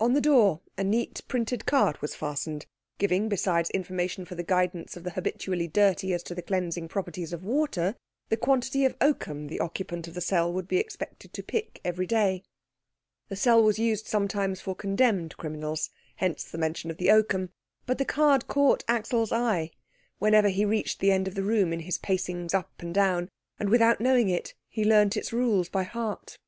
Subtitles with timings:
[0.00, 2.66] On the door a neat printed card was fastened,
[2.98, 7.32] giving, besides information for the guidance of the habitually dirty as to the cleansing properties
[7.32, 7.94] of water,
[8.30, 12.04] the quantity of oakum the occupant of the cell would be expected to pick every
[12.04, 12.42] day.
[13.28, 17.50] The cell was used sometimes for condemned criminals, hence the mention of the oakum;
[17.86, 19.70] but the card caught Axel's eye
[20.18, 23.68] whenever he reached that end of the room in his pacings up and down, and
[23.68, 26.38] without knowing it he learnt its rules by heart.